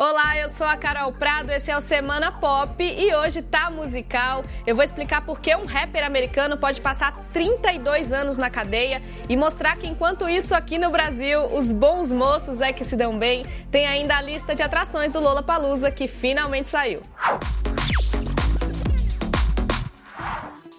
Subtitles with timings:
[0.00, 4.44] Olá, eu sou a Carol Prado, esse é o Semana Pop e hoje tá musical.
[4.64, 9.36] Eu vou explicar por que um rapper americano pode passar 32 anos na cadeia e
[9.36, 13.44] mostrar que enquanto isso aqui no Brasil, os bons moços é que se dão bem.
[13.72, 17.02] Tem ainda a lista de atrações do Lola Palusa que finalmente saiu.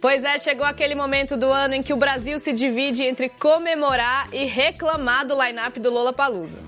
[0.02, 4.30] Pois é, chegou aquele momento do ano em que o Brasil se divide entre comemorar
[4.32, 6.66] e reclamar do line-up do Lola Palusa.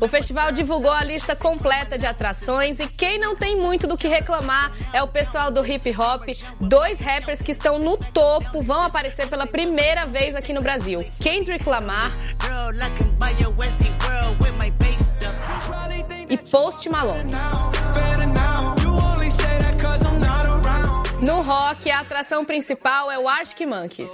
[0.00, 4.08] O festival divulgou a lista completa de atrações e quem não tem muito do que
[4.08, 6.28] reclamar é o pessoal do hip hop.
[6.60, 11.68] Dois rappers que estão no topo vão aparecer pela primeira vez aqui no Brasil: Kendrick
[11.68, 12.10] Lamar
[16.28, 17.32] e Post Malone.
[21.20, 24.10] No rock, a atração principal é o Arctic Monkeys.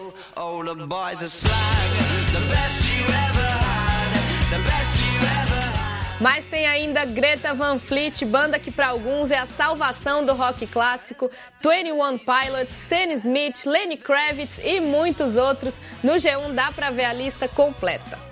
[6.20, 10.66] Mas tem ainda Greta Van Fleet, banda que para alguns é a salvação do rock
[10.66, 11.30] clássico,
[11.62, 15.78] 21 Pilots, Sam Smith, Lenny Kravitz e muitos outros.
[16.02, 18.27] No G1 dá para ver a lista completa.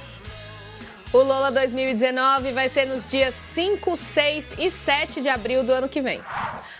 [1.16, 5.88] O Lola 2019 vai ser nos dias 5, 6 e 7 de abril do ano
[5.88, 6.20] que vem.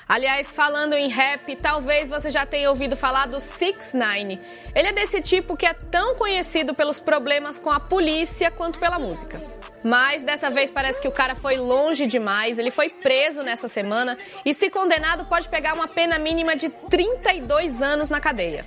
[0.07, 4.39] Aliás, falando em rap, talvez você já tenha ouvido falar do 6 9
[4.75, 8.99] Ele é desse tipo que é tão conhecido pelos problemas com a polícia quanto pela
[8.99, 9.41] música.
[9.83, 12.59] Mas dessa vez parece que o cara foi longe demais.
[12.59, 17.81] Ele foi preso nessa semana e, se condenado, pode pegar uma pena mínima de 32
[17.81, 18.63] anos na cadeia.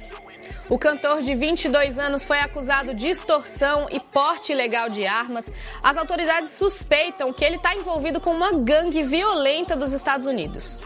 [0.70, 5.52] O cantor de 22 anos foi acusado de extorsão e porte ilegal de armas.
[5.82, 10.82] As autoridades suspeitam que ele está envolvido com uma gangue violenta dos Estados Unidos.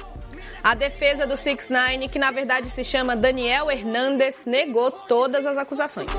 [0.64, 5.58] A defesa do 6 9 que na verdade se chama Daniel Hernandes, negou todas as
[5.58, 6.09] acusações.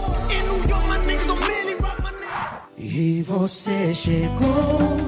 [2.77, 5.04] E você chegou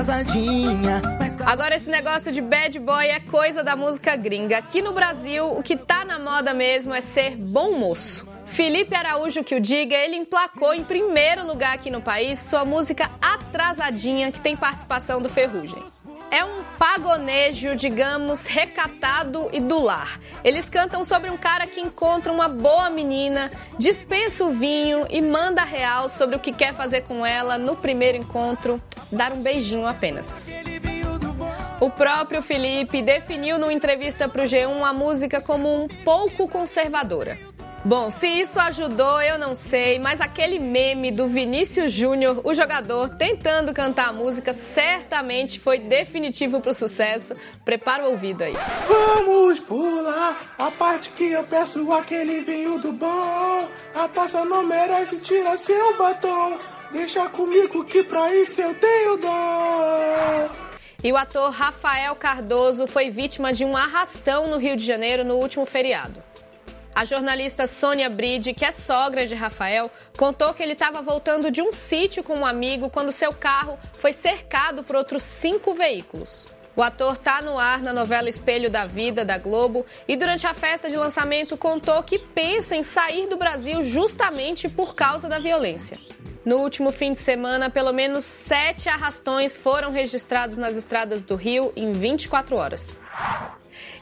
[0.00, 1.02] atrasadinha.
[1.44, 4.56] Agora esse negócio de bad boy é coisa da música gringa.
[4.56, 8.26] Aqui no Brasil, o que tá na moda mesmo é ser bom moço.
[8.46, 13.10] Felipe Araújo que o diga, ele emplacou em primeiro lugar aqui no país sua música
[13.20, 15.82] Atrasadinha, que tem participação do Ferrugem.
[16.30, 20.20] É um pagonejo, digamos, recatado e do lar.
[20.44, 25.64] Eles cantam sobre um cara que encontra uma boa menina, dispensa o vinho e manda
[25.64, 28.80] real sobre o que quer fazer com ela no primeiro encontro,
[29.10, 30.48] dar um beijinho apenas.
[31.80, 37.49] O próprio Felipe definiu numa entrevista para o G1 a música como um pouco conservadora.
[37.82, 43.08] Bom, se isso ajudou, eu não sei, mas aquele meme do Vinícius Júnior, o jogador,
[43.16, 47.34] tentando cantar a música, certamente foi definitivo para o sucesso.
[47.64, 48.52] Prepara o ouvido aí.
[48.86, 53.66] Vamos pular a parte que eu peço aquele vinho do bom.
[53.94, 56.58] A taça não merece, tira seu batom.
[56.92, 60.50] Deixa comigo que pra isso eu tenho dó.
[61.02, 65.36] E o ator Rafael Cardoso foi vítima de um arrastão no Rio de Janeiro no
[65.36, 66.22] último feriado.
[66.94, 71.62] A jornalista Sônia Bride, que é sogra de Rafael, contou que ele estava voltando de
[71.62, 76.46] um sítio com um amigo quando seu carro foi cercado por outros cinco veículos.
[76.74, 80.54] O ator está no ar na novela Espelho da Vida, da Globo, e durante a
[80.54, 85.98] festa de lançamento contou que pensa em sair do Brasil justamente por causa da violência.
[86.44, 91.72] No último fim de semana, pelo menos sete arrastões foram registrados nas estradas do Rio
[91.76, 93.02] em 24 horas.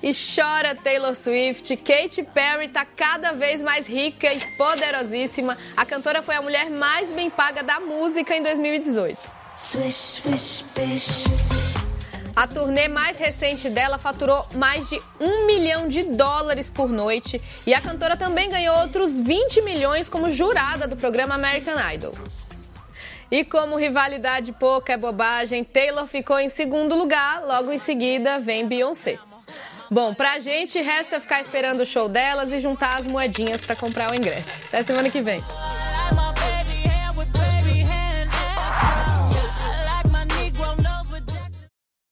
[0.02, 1.76] E chora Taylor Swift.
[1.76, 5.56] Katy Perry tá cada vez mais rica e poderosíssima.
[5.76, 9.18] A cantora foi a mulher mais bem paga da música em 2018.
[9.58, 11.24] Swish, swish, bish.
[12.38, 17.74] A turnê mais recente dela faturou mais de um milhão de dólares por noite e
[17.74, 22.14] a cantora também ganhou outros 20 milhões como jurada do programa American Idol.
[23.28, 28.68] E como rivalidade pouca é bobagem, Taylor ficou em segundo lugar, logo em seguida vem
[28.68, 29.18] Beyoncé.
[29.90, 34.10] Bom, pra gente resta ficar esperando o show delas e juntar as moedinhas para comprar
[34.10, 34.62] o ingresso.
[34.66, 35.42] Até semana que vem.